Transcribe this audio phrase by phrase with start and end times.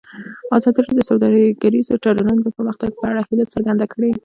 [0.57, 4.11] ازادي راډیو د سوداګریز تړونونه د پرمختګ په اړه هیله څرګنده کړې.